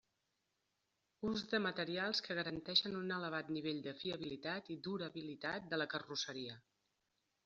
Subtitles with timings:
[1.31, 6.57] Ús de materials que garanteixen un elevat nivell de fiabilitat i durabilitat de la carrosseria.